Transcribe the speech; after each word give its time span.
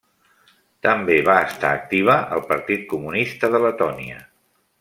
També 0.85 1.17
va 1.27 1.35
estar 1.49 1.71
activa 1.81 2.17
al 2.37 2.43
Partit 2.53 2.89
Comunista 2.97 3.55
de 3.57 3.65
Letònia. 3.69 4.19